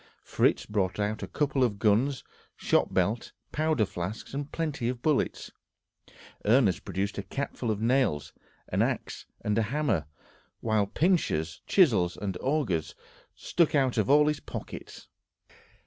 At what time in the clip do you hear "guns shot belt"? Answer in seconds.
1.77-3.33